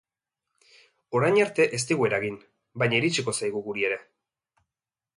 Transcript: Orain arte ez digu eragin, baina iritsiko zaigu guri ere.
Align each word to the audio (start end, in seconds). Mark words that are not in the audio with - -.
Orain 1.19 1.37
arte 1.43 1.69
ez 1.79 1.81
digu 1.91 2.09
eragin, 2.09 2.41
baina 2.85 3.01
iritsiko 3.03 3.39
zaigu 3.41 3.65
guri 3.71 3.89
ere. 3.93 4.05